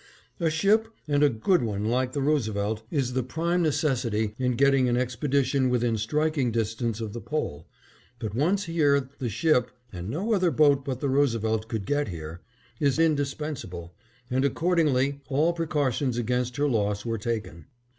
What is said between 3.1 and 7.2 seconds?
the prime necessity in getting an expedition within striking distance of